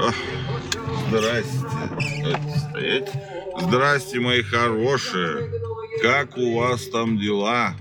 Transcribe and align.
Ах, 0.00 0.14
Здрасте. 1.08 1.58
Стоять. 2.70 3.12
Здрасте, 3.60 4.20
мои 4.20 4.42
хорошие. 4.42 5.50
Как 6.02 6.38
у 6.38 6.58
вас 6.58 6.88
там 6.88 7.18
дела? 7.18 7.74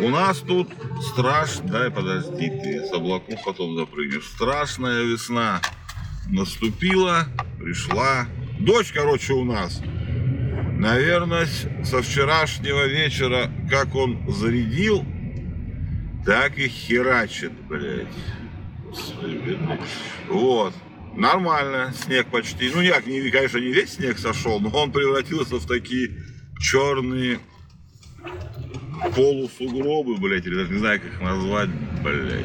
У 0.00 0.08
нас 0.08 0.38
тут 0.38 0.68
страш... 1.00 1.58
Дай, 1.64 1.90
подожди, 1.90 2.50
ты 2.50 2.84
с 2.84 2.92
облаков 2.92 3.40
потом 3.44 3.76
запрыгнешь. 3.76 4.26
Страшная 4.26 5.04
весна 5.04 5.60
наступила, 6.28 7.26
пришла. 7.58 8.26
Дочь, 8.58 8.92
короче, 8.92 9.34
у 9.34 9.44
нас. 9.44 9.80
Наверное, 10.78 11.46
со 11.84 12.02
вчерашнего 12.02 12.86
вечера, 12.86 13.50
как 13.70 13.94
он 13.94 14.30
зарядил, 14.30 15.04
так 16.28 16.58
и 16.58 16.68
херачит, 16.68 17.52
блядь. 17.52 18.06
Вот. 20.28 20.74
Нормально, 21.16 21.94
снег 21.94 22.26
почти. 22.26 22.70
Ну, 22.70 22.82
не, 22.82 23.30
конечно, 23.30 23.56
не 23.56 23.72
весь 23.72 23.94
снег 23.94 24.18
сошел, 24.18 24.60
но 24.60 24.68
он 24.68 24.92
превратился 24.92 25.56
в 25.56 25.66
такие 25.66 26.10
черные 26.60 27.38
полусугробы, 29.16 30.18
блядь, 30.18 30.44
или 30.44 30.56
даже 30.56 30.70
не 30.70 30.78
знаю, 30.80 31.00
как 31.00 31.14
их 31.14 31.20
назвать, 31.22 31.70
блядь. 32.02 32.44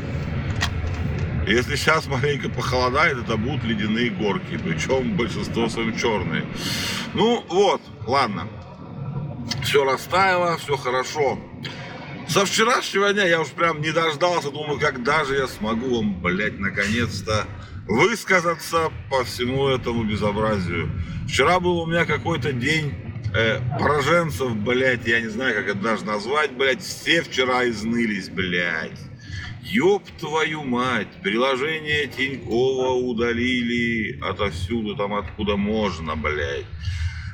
Если 1.45 1.75
сейчас 1.75 2.07
маленько 2.07 2.47
похолодает, 2.47 3.17
это 3.17 3.35
будут 3.35 3.65
ледяные 3.65 4.11
горки, 4.11 4.57
причем 4.63 5.17
большинство 5.17 5.67
своим 5.67 5.93
черные. 5.97 6.45
Ну 7.13 7.43
вот, 7.49 7.81
ладно. 8.07 8.47
Все 9.61 9.83
растаяло, 9.83 10.55
все 10.55 10.77
хорошо. 10.77 11.37
Со 12.33 12.45
вчерашнего 12.45 13.13
дня 13.13 13.25
я 13.25 13.41
уж 13.41 13.49
прям 13.49 13.79
не 13.79 13.91
дождался, 13.91 14.49
думаю, 14.49 14.79
когда 14.79 15.23
же 15.23 15.35
я 15.35 15.47
смогу 15.47 15.97
вам, 15.97 16.19
блядь, 16.19 16.57
наконец-то 16.57 17.45
высказаться 17.85 18.91
по 19.11 19.23
всему 19.23 19.67
этому 19.67 20.03
безобразию. 20.03 20.89
Вчера 21.27 21.59
был 21.59 21.77
у 21.77 21.85
меня 21.85 22.05
какой-то 22.05 22.51
день 22.51 22.91
э, 23.35 23.59
пораженцев, 23.77 24.55
блядь, 24.55 25.05
я 25.05 25.21
не 25.21 25.27
знаю, 25.27 25.53
как 25.53 25.67
это 25.67 25.77
даже 25.77 26.05
назвать, 26.05 26.53
блядь, 26.53 26.81
все 26.81 27.21
вчера 27.21 27.69
изнылись, 27.69 28.29
блядь. 28.29 28.99
Ёб 29.61 30.01
твою 30.19 30.63
мать, 30.63 31.09
приложение 31.21 32.07
Тинькова 32.07 32.93
удалили 32.93 34.19
отовсюду, 34.23 34.95
там 34.95 35.13
откуда 35.13 35.55
можно, 35.55 36.15
блядь. 36.15 36.65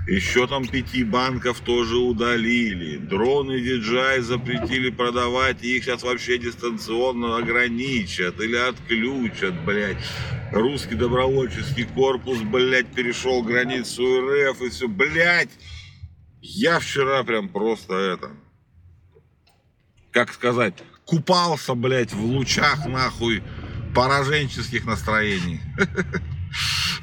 Еще 0.10 0.48
там 0.48 0.68
пяти 0.68 1.04
банков 1.04 1.60
тоже 1.60 1.98
удалили. 1.98 2.98
Дроны 2.98 3.62
DJI 3.62 4.22
запретили 4.22 4.90
продавать, 4.90 5.64
и 5.64 5.78
их 5.78 5.84
сейчас 5.84 6.02
вообще 6.02 6.40
дистанционно 6.40 7.38
ограничат 7.38 8.40
или 8.40 8.56
отключат, 8.56 9.64
блядь. 9.66 10.04
Русский 10.52 10.96
добровольческий 10.96 11.84
корпус, 11.84 12.40
блядь, 12.40 12.92
перешел 12.92 13.44
границу 13.44 14.02
РФ 14.28 14.60
и 14.64 14.70
все, 14.70 14.88
блядь. 14.88 15.52
Я 16.42 16.80
вчера 16.80 17.24
прям 17.24 17.48
просто 17.48 17.94
это, 17.94 18.32
как 20.10 20.34
сказать, 20.34 20.74
купался, 21.06 21.76
блядь, 21.76 22.14
в 22.14 22.26
лучах, 22.26 22.88
нахуй, 22.88 23.44
пораженческих 23.94 24.86
настроений. 24.86 25.60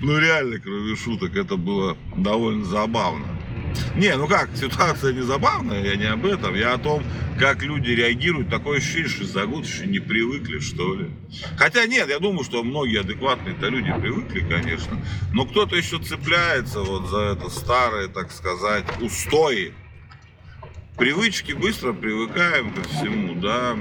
Ну 0.00 0.19
реально, 0.19 0.58
кроме 0.58 0.94
шуток, 0.97 1.36
это 1.36 1.56
было 1.56 1.97
довольно 2.16 2.64
забавно. 2.64 3.27
Не, 3.94 4.16
ну 4.16 4.27
как, 4.27 4.50
ситуация 4.55 5.12
не 5.12 5.22
забавная, 5.22 5.84
я 5.84 5.97
не 5.97 6.05
об 6.05 6.25
этом, 6.25 6.55
я 6.55 6.75
о 6.75 6.78
том, 6.78 7.03
как 7.38 7.62
люди 7.62 7.91
реагируют. 7.91 8.50
Такое 8.50 8.78
ощущение, 8.78 9.08
что 9.08 9.25
за 9.25 9.47
год 9.47 9.64
еще 9.64 9.86
не 9.86 9.98
привыкли, 9.98 10.58
что 10.58 10.94
ли. 10.94 11.11
Хотя 11.56 11.86
нет, 11.86 12.08
я 12.08 12.19
думаю, 12.19 12.44
что 12.44 12.62
многие 12.62 13.00
адекватные-то 13.00 13.69
люди 13.69 13.92
привыкли, 14.00 14.41
конечно. 14.41 14.98
Но 15.33 15.44
кто-то 15.47 15.77
еще 15.77 15.98
цепляется 15.98 16.81
вот 16.81 17.08
за 17.08 17.20
это 17.36 17.50
старое, 17.50 18.09
так 18.09 18.32
сказать, 18.32 18.84
устои. 19.00 19.72
Привычки 20.99 21.53
быстро 21.53 21.93
привыкаем 21.93 22.72
ко 22.72 22.82
всему, 22.82 23.34
да. 23.34 23.76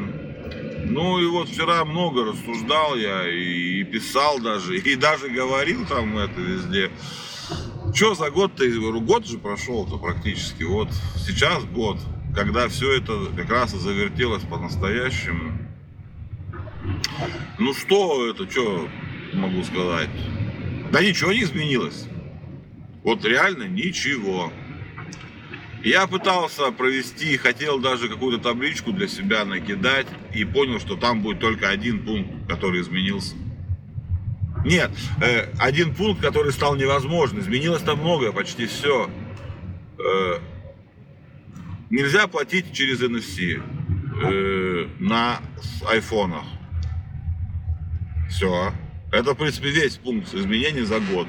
Ну 0.87 1.19
и 1.19 1.25
вот 1.25 1.49
вчера 1.49 1.83
много 1.83 2.25
рассуждал 2.25 2.95
я 2.95 3.27
и, 3.27 3.83
писал 3.83 4.39
даже, 4.39 4.77
и 4.77 4.95
даже 4.95 5.29
говорил 5.29 5.85
там 5.87 6.17
это 6.17 6.39
везде. 6.39 6.91
Что 7.93 8.13
за 8.13 8.29
год-то? 8.29 8.63
Год 9.01 9.25
же 9.25 9.37
прошел-то 9.39 9.97
практически. 9.97 10.63
Вот 10.63 10.89
сейчас 11.17 11.63
год, 11.65 11.97
когда 12.35 12.67
все 12.67 12.97
это 12.97 13.27
как 13.35 13.49
раз 13.49 13.73
и 13.73 13.77
завертелось 13.77 14.43
по-настоящему. 14.43 15.57
Ну 17.57 17.73
что 17.73 18.29
это, 18.29 18.49
что 18.49 18.87
могу 19.33 19.63
сказать? 19.63 20.09
Да 20.91 21.01
ничего 21.01 21.31
не 21.31 21.43
изменилось. 21.43 22.05
Вот 23.03 23.25
реально 23.25 23.63
ничего. 23.63 24.51
Я 25.85 26.07
пытался 26.07 26.71
провести, 26.71 27.37
хотел 27.37 27.77
даже 27.77 28.09
какую-то 28.09 28.41
табличку 28.41 28.91
для 28.91 29.07
себя 29.07 29.45
накидать 29.45 30.07
и 30.33 30.43
понял, 30.43 30.79
что 30.79 30.95
там 30.95 31.21
будет 31.21 31.39
только 31.39 31.69
один 31.69 32.03
пункт, 32.03 32.31
который 32.49 32.81
изменился. 32.81 33.35
Нет, 34.65 34.89
э, 35.21 35.53
один 35.59 35.93
пункт, 35.93 36.23
который 36.23 36.51
стал 36.53 36.75
невозможным. 36.75 37.39
Изменилось 37.43 37.83
там 37.83 37.99
многое, 37.99 38.31
почти 38.31 38.65
все. 38.65 39.11
Э, 39.99 40.39
нельзя 41.91 42.25
платить 42.25 42.73
через 42.73 43.01
NFC 43.03 43.61
э, 44.23 44.87
на 44.97 45.39
айфонах. 45.87 46.45
Все. 48.27 48.73
Это, 49.11 49.33
в 49.33 49.37
принципе, 49.37 49.69
весь 49.69 49.97
пункт 49.97 50.33
изменений 50.33 50.81
за 50.81 50.99
год. 50.99 51.27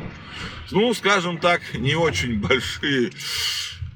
Ну, 0.71 0.95
скажем 0.95 1.37
так, 1.37 1.61
не 1.75 1.95
очень 1.95 2.41
большие 2.41 3.11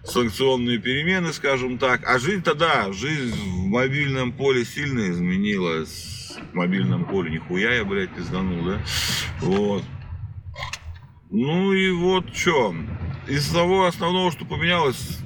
санкционные 0.04 0.78
перемены, 0.78 1.32
скажем 1.32 1.78
так. 1.78 2.02
А 2.06 2.18
жизнь-то 2.18 2.54
да, 2.54 2.92
жизнь 2.92 3.34
в 3.34 3.66
мобильном 3.66 4.32
поле 4.32 4.64
сильно 4.64 5.10
изменилась. 5.10 6.36
В 6.52 6.54
мобильном 6.54 7.04
поле 7.04 7.30
нихуя 7.30 7.74
я, 7.74 7.84
блядь, 7.84 8.14
пизданул, 8.14 8.64
да? 8.64 8.80
Вот. 9.40 9.84
Ну 11.30 11.72
и 11.72 11.90
вот 11.90 12.34
что. 12.34 12.74
Из 13.28 13.48
того 13.48 13.86
основного, 13.86 14.32
что 14.32 14.44
поменялось, 14.44 15.18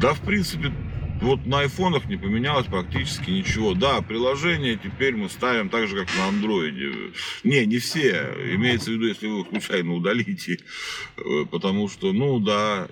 да, 0.00 0.14
в 0.14 0.20
принципе, 0.20 0.72
вот 1.20 1.44
на 1.44 1.60
айфонах 1.60 2.06
не 2.06 2.16
поменялось 2.16 2.66
практически 2.66 3.30
ничего. 3.30 3.74
Да, 3.74 4.00
приложение 4.00 4.78
теперь 4.82 5.16
мы 5.16 5.28
ставим 5.28 5.68
так 5.68 5.88
же, 5.88 5.96
как 5.96 6.08
на 6.16 6.28
андроиде. 6.28 7.12
Не, 7.44 7.66
не 7.66 7.78
все. 7.78 8.32
Имеется 8.54 8.90
в 8.90 8.94
виду, 8.94 9.06
если 9.06 9.26
вы 9.26 9.44
случайно 9.44 9.94
удалите. 9.94 10.58
Э, 11.16 11.44
потому 11.50 11.88
что, 11.88 12.12
ну 12.12 12.38
да, 12.38 12.88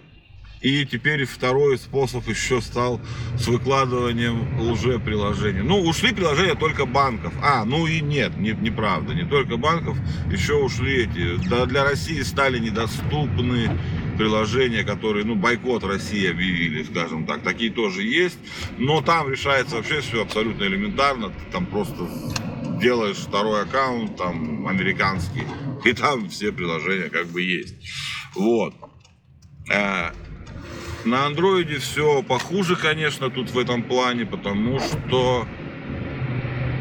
и 0.60 0.84
теперь 0.84 1.24
второй 1.24 1.78
способ 1.78 2.26
еще 2.28 2.60
стал 2.60 3.00
с 3.38 3.46
выкладыванием 3.46 4.60
лже-приложений. 4.60 5.62
Ну, 5.62 5.80
ушли 5.80 6.12
приложения 6.12 6.54
только 6.54 6.86
банков. 6.86 7.32
А, 7.42 7.64
ну 7.64 7.86
и 7.86 8.00
нет, 8.00 8.36
не, 8.36 8.50
неправда, 8.50 9.14
не 9.14 9.24
только 9.24 9.56
банков, 9.56 9.96
еще 10.30 10.54
ушли 10.54 11.04
эти. 11.04 11.48
Да, 11.48 11.66
для 11.66 11.84
России 11.84 12.20
стали 12.22 12.58
недоступны 12.58 13.70
приложения, 14.16 14.82
которые, 14.82 15.24
ну, 15.24 15.36
бойкот 15.36 15.84
России 15.84 16.28
объявили, 16.28 16.82
скажем 16.82 17.26
так. 17.26 17.42
Такие 17.42 17.70
тоже 17.70 18.02
есть, 18.02 18.38
но 18.76 19.00
там 19.00 19.30
решается 19.30 19.76
вообще 19.76 20.00
все 20.00 20.22
абсолютно 20.22 20.64
элементарно. 20.64 21.28
Ты 21.28 21.52
там 21.52 21.66
просто 21.66 22.08
делаешь 22.80 23.16
второй 23.16 23.62
аккаунт, 23.62 24.16
там, 24.16 24.66
американский, 24.66 25.44
и 25.84 25.92
там 25.92 26.28
все 26.28 26.52
приложения 26.52 27.08
как 27.08 27.26
бы 27.28 27.42
есть. 27.42 27.76
Вот. 28.34 28.74
На 31.08 31.24
андроиде 31.24 31.78
все 31.78 32.22
похуже, 32.22 32.76
конечно, 32.76 33.30
тут 33.30 33.48
в 33.48 33.58
этом 33.58 33.82
плане, 33.82 34.26
потому 34.26 34.78
что 34.78 35.46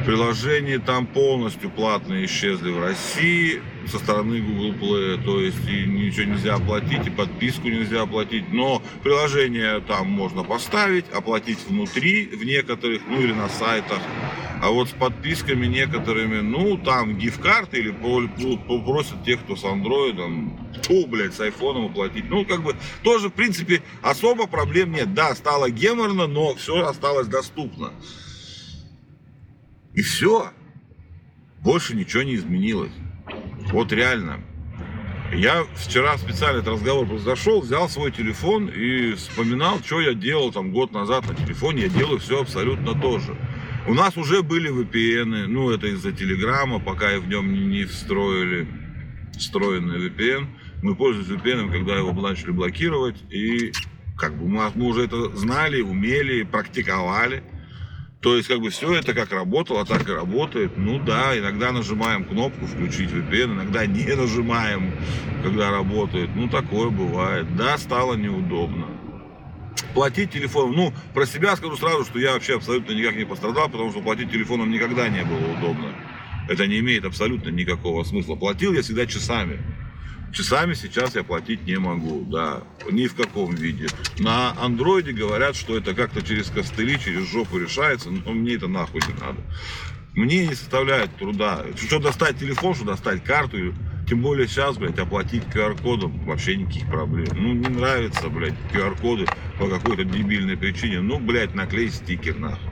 приложения 0.06 0.80
там 0.80 1.06
полностью 1.08 1.70
платные 1.70 2.26
исчезли 2.26 2.72
в 2.72 2.82
России 2.84 3.62
со 3.88 4.00
стороны 4.00 4.42
Google 4.42 4.74
Play, 4.74 5.24
то 5.24 5.40
есть 5.40 5.66
и 5.70 5.86
ничего 5.86 6.34
нельзя 6.34 6.56
оплатить, 6.56 7.08
и 7.08 7.10
подписку 7.10 7.70
нельзя 7.70 8.02
оплатить, 8.02 8.52
но 8.52 8.82
приложение 9.02 9.80
там 9.80 10.10
можно 10.10 10.44
поставить, 10.44 11.06
оплатить 11.14 11.60
внутри, 11.66 12.26
в 12.26 12.44
некоторых, 12.44 13.04
ну 13.08 13.22
или 13.22 13.32
на 13.32 13.48
сайтах, 13.48 14.02
а 14.62 14.70
вот 14.70 14.90
с 14.90 14.92
подписками 14.92 15.66
некоторыми, 15.68 16.42
ну, 16.42 16.78
там 16.78 17.18
гиф-карты 17.18 17.78
или 17.80 17.92
попросят 17.92 19.24
тех, 19.24 19.40
кто 19.42 19.56
с 19.56 19.64
андроидом, 19.64 20.58
ту, 20.88 21.06
блядь, 21.08 21.34
с 21.34 21.40
айфоном 21.40 21.86
оплатить. 21.88 22.30
Ну, 22.30 22.46
как 22.46 22.64
бы, 22.64 22.76
тоже, 23.04 23.30
в 23.30 23.34
принципе, 23.34 23.82
особо 24.02 24.48
проблем 24.48 24.92
нет. 24.92 25.14
Да, 25.14 25.36
стало 25.36 25.70
геморно, 25.70 26.28
но 26.28 26.56
все 26.56 26.86
осталось 26.86 27.28
доступно. 27.28 27.92
И 29.94 30.02
все. 30.02 30.52
Больше 31.62 31.96
ничего 31.96 32.24
не 32.24 32.36
изменилось. 32.36 32.94
Вот 33.72 33.92
реально. 33.92 34.44
Я 35.34 35.66
вчера 35.76 36.18
специально 36.18 36.60
этот 36.60 36.76
разговор 36.76 37.06
произошел, 37.06 37.60
взял 37.60 37.90
свой 37.90 38.12
телефон 38.12 38.68
и 38.68 39.14
вспоминал, 39.14 39.80
что 39.84 40.00
я 40.00 40.14
делал 40.14 40.54
там 40.54 40.72
год 40.72 40.94
назад 40.94 41.28
на 41.28 41.36
телефоне. 41.36 41.84
Я 41.84 41.90
делаю 41.90 42.20
все 42.20 42.42
абсолютно 42.42 43.00
то 43.00 43.20
же. 43.20 43.36
У 43.88 43.94
нас 43.94 44.18
уже 44.18 44.44
были 44.44 44.70
VPN, 44.70 45.48
ну 45.48 45.72
это 45.72 45.88
из-за 45.88 46.12
Телеграма, 46.12 46.78
пока 46.78 47.16
и 47.16 47.20
в 47.20 47.30
нем 47.30 47.70
не 47.70 47.86
встроили 47.86 48.68
встроенный 49.38 50.10
VPN. 50.10 50.46
Мы 50.84 50.94
пользуемся 50.94 51.36
VPN, 51.36 51.72
когда 51.72 51.96
его 51.96 52.12
начали 52.12 52.52
блокировать, 52.52 53.16
и 53.32 53.72
как 54.18 54.38
бы 54.38 54.46
мы, 54.46 54.70
мы 54.76 54.88
уже 54.88 55.06
это 55.06 55.34
знали, 55.38 55.80
умели, 55.80 56.44
практиковали. 56.44 57.44
То 58.20 58.36
есть, 58.36 58.50
как 58.50 58.60
бы 58.60 58.72
все 58.72 58.94
это 58.94 59.14
как 59.14 59.32
работало, 59.32 59.86
так 59.86 60.10
и 60.10 60.12
работает. 60.12 60.76
Ну 60.76 61.00
да, 61.00 61.40
иногда 61.40 61.72
нажимаем 61.72 62.26
кнопку 62.26 62.66
включить 62.66 63.12
VPN, 63.12 63.54
иногда 63.54 63.86
не 63.86 64.14
нажимаем, 64.16 64.92
когда 65.44 65.72
работает. 65.72 66.32
Ну, 66.36 66.50
такое 66.50 66.90
бывает. 66.90 67.56
Да, 67.56 67.78
стало 67.78 68.16
неудобно. 68.16 68.97
Платить 69.94 70.32
телефоном. 70.32 70.76
Ну, 70.76 70.94
про 71.14 71.26
себя 71.26 71.56
скажу 71.56 71.76
сразу, 71.78 72.06
что 72.06 72.20
я 72.20 72.34
вообще 72.34 72.56
абсолютно 72.56 72.94
никак 72.94 73.16
не 73.16 73.26
пострадал, 73.26 73.70
потому 73.70 73.92
что 73.92 74.02
платить 74.02 74.32
телефоном 74.32 74.72
никогда 74.72 75.10
не 75.10 75.24
было 75.24 75.58
удобно. 75.58 75.94
Это 76.50 76.66
не 76.68 76.80
имеет 76.80 77.06
абсолютно 77.06 77.50
никакого 77.50 78.04
смысла. 78.04 78.36
Платил 78.36 78.74
я 78.74 78.82
всегда 78.82 79.06
часами. 79.06 79.60
Часами 80.34 80.74
сейчас 80.74 81.16
я 81.16 81.24
платить 81.24 81.66
не 81.66 81.78
могу, 81.78 82.26
да, 82.26 82.62
ни 82.92 83.08
в 83.08 83.16
каком 83.16 83.56
виде. 83.56 83.88
На 84.20 84.52
андроиде 84.62 85.14
говорят, 85.14 85.56
что 85.56 85.78
это 85.78 85.94
как-то 85.94 86.22
через 86.22 86.50
костыли, 86.50 87.00
через 87.00 87.30
жопу 87.30 87.58
решается, 87.58 88.10
но 88.12 88.34
мне 88.34 88.56
это 88.56 88.68
нахуй 88.68 89.02
не 89.08 89.14
надо. 89.14 89.42
Мне 90.14 90.48
не 90.48 90.56
составляет 90.56 91.16
труда. 91.16 91.66
Что 91.78 92.00
достать 92.00 92.40
телефон, 92.40 92.76
что 92.76 92.86
достать 92.86 93.24
карту, 93.24 93.74
тем 94.08 94.22
более 94.22 94.48
сейчас, 94.48 94.78
блядь, 94.78 94.98
оплатить 95.00 95.44
QR-кодом 95.54 96.26
вообще 96.26 96.56
никаких 96.56 96.88
проблем. 96.88 97.28
Ну, 97.34 97.54
не 97.54 97.68
нравится, 97.68 98.30
блядь, 98.30 98.54
QR-коды 98.74 99.26
по 99.60 99.68
какой-то 99.68 100.06
дебильной 100.06 100.56
причине. 100.56 101.02
Ну, 101.02 101.20
блядь, 101.20 101.54
наклей 101.54 101.90
стикер, 101.90 102.38
нахуй. 102.38 102.72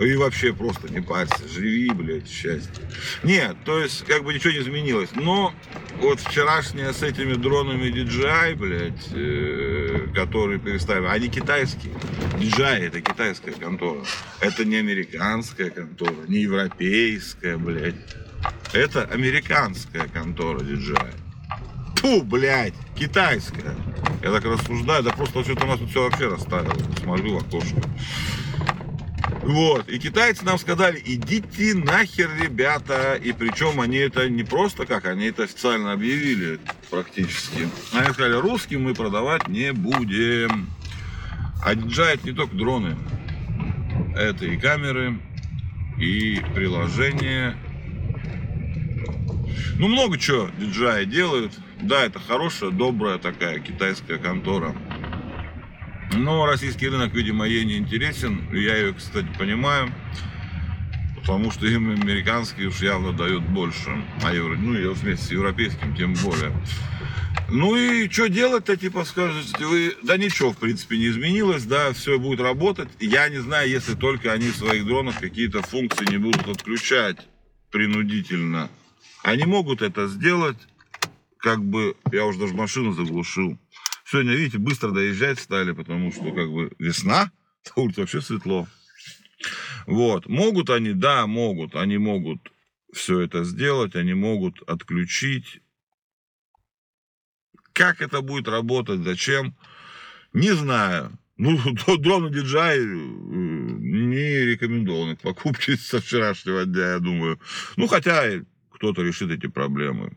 И 0.00 0.16
вообще 0.16 0.52
просто 0.52 0.92
не 0.92 1.00
парься, 1.00 1.46
живи, 1.48 1.90
блядь, 1.90 2.28
счастье. 2.28 2.84
Нет, 3.22 3.56
то 3.64 3.78
есть, 3.78 4.04
как 4.06 4.24
бы 4.24 4.34
ничего 4.34 4.52
не 4.52 4.58
изменилось. 4.58 5.10
Но 5.14 5.54
вот 6.00 6.18
вчерашнее 6.18 6.92
с 6.92 7.02
этими 7.04 7.34
дронами 7.34 7.88
DJI, 7.88 8.56
блядь, 8.56 9.08
э, 9.12 10.08
которые 10.14 10.58
переставили, 10.58 11.06
они 11.06 11.28
китайские. 11.28 11.92
DJI 12.40 12.86
это 12.86 13.00
китайская 13.00 13.52
контора. 13.52 14.00
Это 14.40 14.64
не 14.64 14.76
американская 14.76 15.70
контора, 15.70 16.26
не 16.26 16.40
европейская, 16.40 17.56
блядь. 17.56 17.94
Это 18.72 19.04
американская 19.04 20.06
контора 20.08 20.60
DJI. 20.60 21.14
Ту, 21.96 22.22
блядь, 22.22 22.74
китайская. 22.94 23.74
Я 24.22 24.30
так 24.30 24.44
рассуждаю, 24.44 25.02
да 25.02 25.10
просто 25.10 25.42
что-то 25.42 25.64
у 25.64 25.68
нас 25.68 25.78
тут 25.78 25.90
все 25.90 26.02
вообще 26.02 26.28
расставило. 26.28 26.76
Смотрю 27.02 27.38
в 27.38 27.46
окошко. 27.46 27.82
Вот. 29.42 29.88
И 29.88 29.98
китайцы 29.98 30.44
нам 30.44 30.58
сказали, 30.58 31.00
идите 31.04 31.74
нахер, 31.74 32.30
ребята. 32.38 33.14
И 33.14 33.32
причем 33.32 33.80
они 33.80 33.96
это 33.96 34.28
не 34.28 34.44
просто 34.44 34.84
как, 34.84 35.06
они 35.06 35.26
это 35.26 35.44
официально 35.44 35.92
объявили 35.92 36.60
практически. 36.90 37.68
Они 37.92 38.12
сказали, 38.12 38.34
русским 38.34 38.84
мы 38.84 38.94
продавать 38.94 39.48
не 39.48 39.72
будем. 39.72 40.68
А 41.64 41.74
DJI 41.74 42.14
это 42.14 42.26
не 42.26 42.32
только 42.34 42.54
дроны. 42.54 42.96
Это 44.14 44.44
и 44.44 44.56
камеры, 44.56 45.18
и 45.98 46.42
приложения. 46.54 47.56
Ну, 49.78 49.86
много 49.86 50.18
чего 50.18 50.50
DJI 50.58 51.04
делают. 51.04 51.52
Да, 51.80 52.04
это 52.04 52.18
хорошая, 52.18 52.70
добрая 52.72 53.18
такая 53.18 53.60
китайская 53.60 54.18
контора. 54.18 54.74
Но 56.12 56.46
российский 56.46 56.88
рынок, 56.88 57.14
видимо, 57.14 57.46
ей 57.46 57.64
не 57.64 57.76
интересен. 57.76 58.48
Я 58.52 58.76
ее, 58.76 58.94
кстати, 58.94 59.28
понимаю. 59.38 59.92
Потому 61.14 61.52
что 61.52 61.66
им 61.66 61.90
американский 61.90 62.66
уж 62.66 62.80
явно 62.80 63.12
дает 63.12 63.42
больше. 63.42 64.02
А 64.24 64.34
евро, 64.34 64.56
ну, 64.56 64.74
и 64.74 64.86
вместе 64.88 65.26
с 65.26 65.30
европейским 65.30 65.94
тем 65.94 66.14
более. 66.14 66.52
Ну 67.50 67.76
и 67.76 68.08
что 68.10 68.28
делать-то, 68.28 68.76
типа, 68.76 69.04
скажете 69.04 69.64
вы? 69.64 69.94
Да 70.02 70.16
ничего, 70.16 70.52
в 70.52 70.56
принципе, 70.56 70.98
не 70.98 71.08
изменилось, 71.08 71.64
да, 71.64 71.92
все 71.92 72.18
будет 72.18 72.40
работать. 72.40 72.88
Я 72.98 73.28
не 73.28 73.38
знаю, 73.38 73.70
если 73.70 73.94
только 73.94 74.32
они 74.32 74.48
в 74.48 74.56
своих 74.56 74.86
дронах 74.86 75.20
какие-то 75.20 75.62
функции 75.62 76.10
не 76.10 76.18
будут 76.18 76.48
отключать 76.48 77.18
принудительно. 77.70 78.70
Они 79.22 79.44
могут 79.44 79.82
это 79.82 80.06
сделать, 80.08 80.56
как 81.38 81.64
бы, 81.64 81.96
я 82.12 82.24
уже 82.26 82.38
даже 82.38 82.54
машину 82.54 82.92
заглушил. 82.92 83.58
Сегодня, 84.04 84.34
видите, 84.34 84.58
быстро 84.58 84.90
доезжать 84.90 85.38
стали, 85.38 85.72
потому 85.72 86.12
что 86.12 86.32
как 86.32 86.50
бы 86.50 86.72
весна, 86.78 87.30
на 87.76 87.82
улице 87.82 88.00
вообще 88.00 88.20
светло. 88.20 88.66
Вот. 89.86 90.26
Могут 90.26 90.70
они? 90.70 90.92
Да, 90.92 91.26
могут. 91.26 91.74
Они 91.74 91.98
могут 91.98 92.52
все 92.92 93.20
это 93.20 93.44
сделать, 93.44 93.94
они 93.94 94.14
могут 94.14 94.62
отключить. 94.62 95.60
Как 97.72 98.00
это 98.02 98.20
будет 98.22 98.48
работать, 98.48 99.00
зачем? 99.00 99.56
Не 100.32 100.50
знаю. 100.52 101.18
Ну, 101.36 101.56
дроны 101.98 102.28
DJI 102.28 102.78
не 103.78 104.44
рекомендованы 104.44 105.16
к 105.16 105.20
покупке 105.20 105.76
со 105.76 106.00
вчерашнего 106.00 106.64
дня, 106.64 106.92
я 106.92 106.98
думаю. 106.98 107.40
Ну, 107.76 107.86
хотя 107.86 108.24
кто-то 108.78 109.02
решит 109.02 109.30
эти 109.30 109.48
проблемы. 109.48 110.16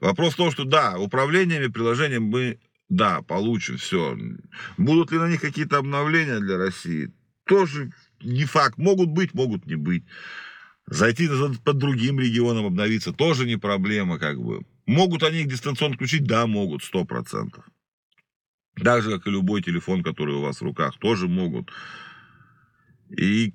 Вопрос 0.00 0.34
в 0.34 0.36
том, 0.36 0.50
что 0.50 0.64
да, 0.64 0.98
управлениями, 0.98 1.66
приложением 1.66 2.24
мы 2.24 2.58
да, 2.88 3.22
получим, 3.22 3.78
все. 3.78 4.16
Будут 4.76 5.10
ли 5.10 5.18
на 5.18 5.28
них 5.28 5.40
какие-то 5.40 5.78
обновления 5.78 6.38
для 6.38 6.56
России? 6.56 7.12
Тоже 7.44 7.92
не 8.22 8.44
факт. 8.44 8.78
Могут 8.78 9.08
быть, 9.08 9.34
могут 9.34 9.66
не 9.66 9.74
быть. 9.74 10.04
Зайти 10.86 11.28
под 11.64 11.78
другим 11.78 12.20
регионом 12.20 12.66
обновиться 12.66 13.12
тоже 13.12 13.44
не 13.44 13.56
проблема, 13.56 14.18
как 14.18 14.40
бы. 14.40 14.64
Могут 14.86 15.24
они 15.24 15.40
их 15.40 15.48
дистанционно 15.48 15.94
включить? 15.94 16.24
Да, 16.24 16.46
могут, 16.46 16.84
сто 16.84 17.04
процентов. 17.04 17.64
Так 18.76 19.02
же, 19.02 19.10
как 19.10 19.26
и 19.26 19.30
любой 19.30 19.62
телефон, 19.62 20.04
который 20.04 20.34
у 20.34 20.42
вас 20.42 20.60
в 20.60 20.64
руках, 20.64 20.96
тоже 20.98 21.26
могут. 21.26 21.72
И 23.10 23.52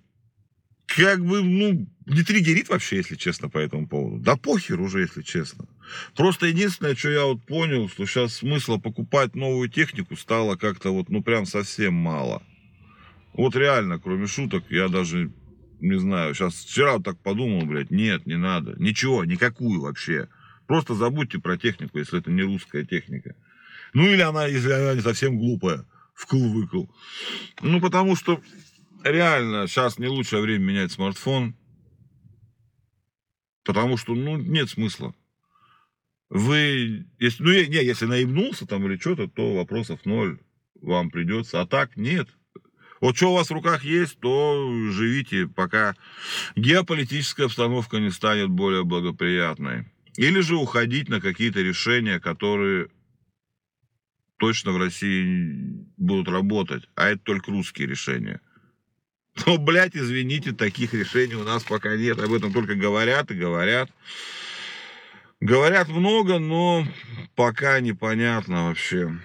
как 0.96 1.24
бы, 1.26 1.42
ну, 1.44 1.88
не 2.06 2.24
триггерит 2.24 2.70
вообще, 2.70 2.98
если 2.98 3.16
честно, 3.16 3.50
по 3.50 3.58
этому 3.58 3.88
поводу. 3.88 4.18
Да 4.24 4.36
похер 4.36 4.80
уже, 4.82 5.02
если 5.02 5.22
честно. 5.22 5.66
Просто 6.16 6.48
единственное, 6.48 6.96
что 6.96 7.10
я 7.10 7.26
вот 7.26 7.44
понял, 7.46 7.90
что 7.90 8.06
сейчас 8.06 8.36
смысла 8.36 8.78
покупать 8.78 9.36
новую 9.36 9.70
технику 9.70 10.16
стало 10.16 10.56
как-то 10.56 10.92
вот, 10.92 11.10
ну, 11.10 11.22
прям 11.22 11.46
совсем 11.46 11.94
мало. 11.94 12.42
Вот 13.34 13.56
реально, 13.56 14.00
кроме 14.00 14.28
шуток, 14.28 14.66
я 14.70 14.88
даже 14.88 15.32
не 15.80 15.98
знаю, 16.00 16.36
сейчас 16.36 16.54
вчера 16.54 16.94
вот 16.94 17.04
так 17.04 17.18
подумал, 17.20 17.66
блядь, 17.66 17.92
нет, 17.92 18.26
не 18.26 18.38
надо. 18.38 18.76
Ничего, 18.78 19.26
никакую 19.26 19.82
вообще. 19.82 20.28
Просто 20.68 20.94
забудьте 20.94 21.40
про 21.40 21.58
технику, 21.58 21.98
если 21.98 22.20
это 22.20 22.32
не 22.32 22.44
русская 22.44 22.86
техника. 22.86 23.36
Ну, 23.94 24.08
или 24.08 24.22
она, 24.22 24.46
если 24.46 24.72
она 24.72 24.94
не 24.94 25.02
совсем 25.02 25.38
глупая, 25.38 25.86
вкл-выкл. 26.16 26.88
Ну, 27.62 27.82
потому 27.82 28.16
что 28.16 28.42
реально 29.04 29.68
сейчас 29.68 30.00
не 30.00 30.08
лучшее 30.08 30.42
время 30.42 30.64
менять 30.64 30.92
смартфон. 30.92 31.56
Потому 33.64 33.98
что, 33.98 34.16
ну, 34.16 34.38
нет 34.38 34.70
смысла. 34.70 35.14
Вы, 36.30 37.06
если, 37.20 37.44
ну, 37.44 37.52
не, 37.52 37.84
если 37.84 38.06
наебнулся 38.06 38.66
там 38.66 38.86
или 38.88 38.98
что-то, 38.98 39.28
то 39.28 39.56
вопросов 39.56 40.06
ноль 40.06 40.40
вам 40.82 41.12
придется. 41.12 41.62
А 41.62 41.68
так 41.68 41.98
нет. 41.98 42.30
Вот 43.02 43.18
что 43.18 43.32
у 43.32 43.36
вас 43.36 43.50
в 43.50 43.54
руках 43.54 43.84
есть, 43.84 44.20
то 44.20 44.72
живите, 44.92 45.48
пока 45.48 45.96
геополитическая 46.56 47.48
обстановка 47.48 48.00
не 48.00 48.12
станет 48.12 48.50
более 48.50 48.84
благоприятной. 48.84 49.92
Или 50.18 50.40
же 50.42 50.56
уходить 50.56 51.10
на 51.10 51.20
какие-то 51.20 51.62
решения, 51.62 52.20
которые 52.20 52.90
точно 54.38 54.72
в 54.72 54.78
России 54.78 55.86
будут 55.98 56.28
работать. 56.28 56.88
А 56.96 57.10
это 57.10 57.22
только 57.24 57.52
русские 57.52 57.88
решения. 57.88 58.40
Но, 59.46 59.58
блядь, 59.58 59.96
извините, 59.96 60.52
таких 60.52 60.94
решений 60.94 61.36
у 61.36 61.44
нас 61.44 61.64
пока 61.64 61.96
нет. 61.96 62.20
Об 62.20 62.34
этом 62.34 62.54
только 62.54 62.76
говорят 62.76 63.32
и 63.32 63.36
говорят. 63.36 63.90
Говорят 65.40 65.88
много, 65.88 66.38
но 66.38 66.86
пока 67.36 67.80
непонятно 67.80 68.68
вообще, 68.68 69.20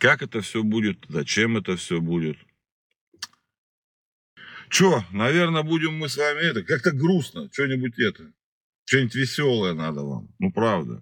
как 0.00 0.22
это 0.22 0.40
все 0.40 0.64
будет, 0.64 1.04
зачем 1.08 1.56
это 1.56 1.76
все 1.76 2.00
будет. 2.00 2.36
Че, 4.68 5.04
наверное, 5.12 5.62
будем 5.62 5.96
мы 5.96 6.08
с 6.08 6.16
вами 6.16 6.40
это, 6.40 6.64
как-то 6.64 6.90
грустно, 6.90 7.48
что-нибудь 7.52 7.96
это, 8.00 8.32
что-нибудь 8.86 9.14
веселое 9.14 9.74
надо 9.74 10.02
вам, 10.02 10.34
ну 10.40 10.50
правда. 10.50 11.00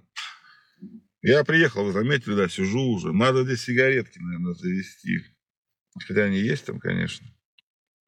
Я 1.23 1.43
приехал, 1.43 1.87
вы 1.87 1.93
заметили, 1.93 2.35
да, 2.35 2.51
сижу 2.51 2.83
уже, 2.83 3.15
надо 3.15 3.45
здесь 3.45 3.63
сигаретки, 3.63 4.19
наверное, 4.19 4.53
завести. 4.53 5.25
Хотя 6.07 6.25
они 6.25 6.39
есть 6.39 6.67
там, 6.67 6.79
конечно. 6.79 7.27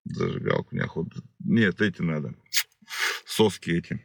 Зажигалку 0.08 0.74
неохота. 0.74 1.20
Нет, 1.40 1.80
эти 1.80 2.00
надо. 2.02 2.34
Соски 3.24 3.70
эти. 3.70 4.04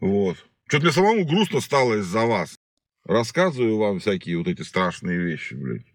Вот. 0.00 0.36
Что-то 0.66 0.84
мне 0.84 0.92
самому 0.92 1.24
грустно 1.24 1.60
стало 1.60 1.94
из-за 2.00 2.26
вас. 2.26 2.58
Рассказываю 3.04 3.78
вам 3.78 4.00
всякие 4.00 4.36
вот 4.38 4.48
эти 4.48 4.62
страшные 4.62 5.18
вещи, 5.18 5.54
блядь. 5.54 5.86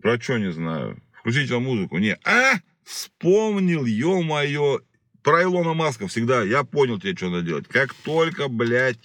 Про 0.00 0.20
что 0.20 0.38
не 0.38 0.52
знаю. 0.52 1.02
Включить 1.20 1.50
вам 1.50 1.64
музыку. 1.64 1.96
Не. 1.96 2.18
А! 2.24 2.56
Вспомнил, 2.84 3.86
ё-моё. 3.86 4.80
Про 5.22 5.42
Илона 5.42 5.72
Маска 5.72 6.06
всегда. 6.06 6.42
Я 6.42 6.64
понял 6.64 7.00
тебе, 7.00 7.16
что 7.16 7.30
надо 7.30 7.46
делать. 7.46 7.66
Как 7.66 7.94
только, 7.94 8.48
блядь, 8.48 8.98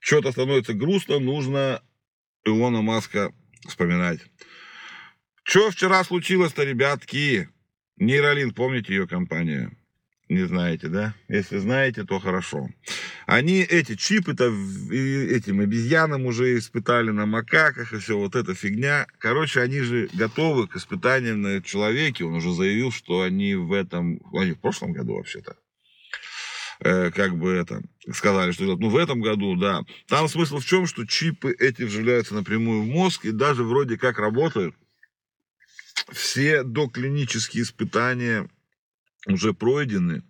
что-то 0.00 0.32
становится 0.32 0.74
грустно, 0.74 1.20
нужно 1.20 1.80
Илона 2.44 2.82
Маска 2.82 3.32
вспоминать. 3.68 4.20
Что 5.44 5.70
вчера 5.70 6.02
случилось-то, 6.02 6.64
ребятки? 6.64 7.50
Нейролин, 7.98 8.54
помните 8.54 8.94
ее 8.94 9.06
компания? 9.06 9.70
Не 10.30 10.44
знаете, 10.44 10.88
да? 10.88 11.14
Если 11.28 11.58
знаете, 11.58 12.04
то 12.04 12.18
хорошо. 12.18 12.70
Они 13.26 13.60
эти 13.60 13.94
чипы-то 13.94 14.46
этим 14.90 15.60
обезьянам 15.60 16.24
уже 16.24 16.56
испытали 16.56 17.10
на 17.10 17.26
макаках 17.26 17.92
и 17.92 17.98
все 17.98 18.16
вот 18.16 18.34
эта 18.34 18.54
фигня. 18.54 19.06
Короче, 19.18 19.60
они 19.60 19.80
же 19.80 20.08
готовы 20.14 20.66
к 20.66 20.76
испытаниям 20.76 21.42
на 21.42 21.62
человеке. 21.62 22.24
Он 22.24 22.36
уже 22.36 22.52
заявил, 22.54 22.90
что 22.90 23.20
они 23.20 23.54
в 23.54 23.74
этом... 23.74 24.20
Они 24.32 24.52
в 24.52 24.60
прошлом 24.60 24.92
году 24.92 25.16
вообще-то 25.16 25.56
э, 26.80 27.10
как 27.10 27.36
бы 27.36 27.52
это, 27.52 27.82
сказали, 28.14 28.52
что 28.52 28.64
ну, 28.64 28.88
в 28.88 28.96
этом 28.96 29.20
году, 29.20 29.56
да. 29.56 29.82
Там 30.08 30.26
смысл 30.28 30.58
в 30.58 30.64
чем, 30.64 30.86
что 30.86 31.06
чипы 31.06 31.54
эти 31.58 31.82
вживляются 31.82 32.34
напрямую 32.34 32.82
в 32.82 32.86
мозг 32.86 33.26
и 33.26 33.30
даже 33.30 33.62
вроде 33.62 33.98
как 33.98 34.18
работают. 34.18 34.74
Все 36.10 36.62
доклинические 36.62 37.62
испытания 37.62 38.48
уже 39.26 39.54
пройдены. 39.54 40.22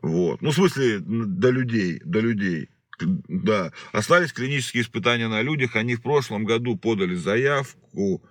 Вот. 0.00 0.40
Ну, 0.40 0.50
в 0.50 0.54
смысле, 0.54 1.00
до 1.00 1.50
людей, 1.50 2.00
до 2.04 2.20
людей. 2.20 2.70
Да. 2.98 3.72
Остались 3.92 4.32
клинические 4.32 4.82
испытания 4.82 5.28
на 5.28 5.42
людях. 5.42 5.76
Они 5.76 5.94
в 5.94 6.02
прошлом 6.02 6.44
году 6.44 6.76
подали 6.76 7.14
заявку, 7.14 8.22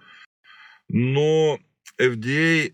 но 0.88 1.60
FDA, 2.00 2.74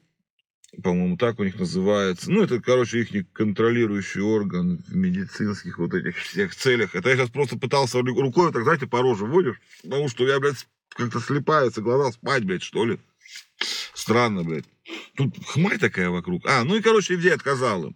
по-моему, 0.82 1.18
так 1.18 1.40
у 1.40 1.44
них 1.44 1.60
называется. 1.60 2.32
Ну, 2.32 2.44
это, 2.44 2.62
короче, 2.62 3.02
их 3.02 3.32
контролирующий 3.32 4.22
орган 4.22 4.84
в 4.88 4.96
медицинских 4.96 5.78
вот 5.78 5.94
этих 5.94 6.18
всех 6.18 6.56
целях. 6.56 6.96
Это 6.96 7.10
я 7.10 7.16
сейчас 7.16 7.30
просто 7.30 7.58
пытался 7.58 8.02
рукой, 8.02 8.52
так, 8.52 8.64
знаете, 8.64 8.88
по 8.88 9.02
роже 9.02 9.26
вводишь, 9.26 9.60
потому 9.84 10.10
что 10.10 10.28
я, 10.28 10.40
блядь, 10.40 10.68
как-то 10.90 11.20
слепаются 11.20 11.82
глаза, 11.82 12.12
спать, 12.12 12.44
блядь, 12.44 12.64
что 12.64 12.86
ли. 12.86 13.00
Странно, 14.06 14.44
блядь. 14.44 14.66
Тут 15.18 15.36
хмарь 15.48 15.80
такая 15.80 16.12
вокруг. 16.12 16.46
А, 16.46 16.64
ну 16.64 16.76
и, 16.76 16.82
короче, 16.82 17.16
FDA 17.16 17.32
отказал 17.32 17.86
им. 17.86 17.96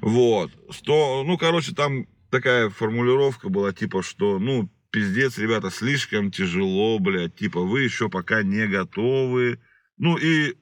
Вот. 0.00 0.52
Что, 0.70 1.24
ну, 1.26 1.36
короче, 1.36 1.74
там 1.74 2.06
такая 2.30 2.70
формулировка 2.70 3.48
была, 3.48 3.72
типа, 3.72 4.04
что, 4.04 4.38
ну, 4.38 4.70
пиздец, 4.92 5.36
ребята, 5.36 5.72
слишком 5.72 6.30
тяжело, 6.30 7.00
блядь, 7.00 7.34
типа, 7.34 7.58
вы 7.58 7.82
еще 7.82 8.08
пока 8.08 8.44
не 8.44 8.68
готовы. 8.68 9.58
Ну, 9.98 10.16
и 10.16 10.54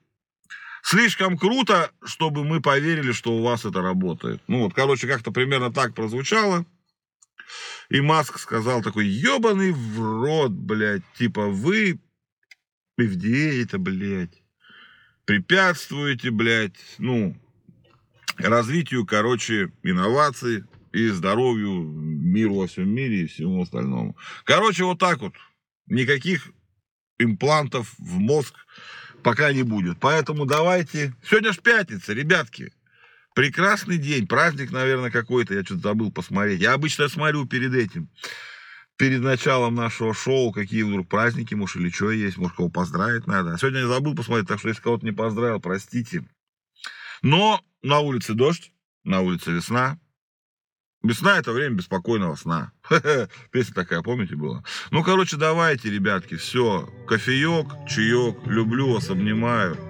слишком 0.83 1.37
круто, 1.37 1.91
чтобы 2.03 2.43
мы 2.43 2.63
поверили, 2.63 3.13
что 3.13 3.33
у 3.33 3.43
вас 3.43 3.67
это 3.67 3.83
работает. 3.83 4.41
Ну, 4.49 4.61
вот, 4.61 4.73
короче, 4.73 5.07
как-то 5.09 5.31
примерно 5.31 5.71
так 5.71 5.95
прозвучало. 5.95 6.65
И 7.91 8.01
Маск 8.01 8.39
сказал 8.39 8.81
такой, 8.81 9.07
ебаный 9.07 9.73
в 9.73 10.01
рот, 10.01 10.53
блядь, 10.53 11.05
типа, 11.19 11.49
вы, 11.49 12.01
FDA 12.99 13.63
это, 13.63 13.79
блядь, 13.79 14.43
препятствуете, 15.25 16.31
блядь, 16.31 16.79
ну, 16.99 17.37
развитию, 18.37 19.07
короче, 19.07 19.73
инноваций 19.83 20.65
и 20.93 21.09
здоровью, 21.09 21.83
миру 21.83 22.57
во 22.57 22.67
всем 22.67 22.89
мире 22.89 23.23
и 23.23 23.27
всему 23.27 23.63
остальному. 23.63 24.17
Короче, 24.45 24.85
вот 24.85 24.99
так 24.99 25.21
вот. 25.21 25.35
Никаких 25.87 26.51
имплантов 27.19 27.95
в 27.99 28.19
мозг 28.19 28.55
пока 29.23 29.53
не 29.53 29.63
будет. 29.63 29.99
Поэтому 30.01 30.47
давайте... 30.47 31.15
Сегодня 31.29 31.53
ж 31.53 31.59
пятница, 31.59 32.13
ребятки. 32.13 32.73
Прекрасный 33.35 33.99
день, 33.99 34.27
праздник, 34.27 34.71
наверное, 34.71 35.11
какой-то. 35.11 35.55
Я 35.55 35.65
что-то 35.65 35.83
забыл 35.83 36.11
посмотреть. 36.11 36.61
Я 36.61 36.75
обычно 36.75 37.09
смотрю 37.09 37.47
перед 37.47 37.75
этим 37.75 38.09
перед 38.99 39.23
началом 39.23 39.77
нашего 39.77 40.13
шоу, 40.13 40.53
какие 40.53 40.83
вдруг 40.83 41.09
праздники, 41.09 41.55
может, 41.55 41.77
или 41.77 41.89
что 41.89 42.11
есть, 42.11 42.37
может, 42.37 42.57
кого 42.57 42.69
поздравить 42.69 43.27
надо. 43.27 43.55
А 43.55 43.59
сегодня 43.59 43.81
я 43.81 43.87
забыл 43.87 44.15
посмотреть, 44.15 44.49
так 44.49 44.59
что 44.59 44.69
если 44.69 44.83
кого-то 44.83 45.07
не 45.07 45.13
поздравил, 45.13 45.61
простите. 45.61 46.25
Но 47.23 47.65
на 47.83 48.01
улице 48.01 48.35
дождь, 48.35 48.73
на 49.05 49.21
улице 49.21 49.53
весна. 49.53 49.99
Весна– 51.05 51.39
это 51.39 51.53
время 51.53 51.77
беспокойного 51.77 52.35
сна. 52.35 52.73
Песня 53.53 53.73
такая, 53.73 54.03
помните, 54.03 54.35
была? 54.35 54.65
Ну, 54.91 55.05
короче, 55.05 55.37
давайте, 55.37 55.91
ребятки, 55.91 56.35
все. 56.35 56.93
Кофеек, 57.07 57.69
чаек, 57.89 58.45
люблю 58.47 58.93
вас, 58.93 59.09
обнимаю. 59.09 59.88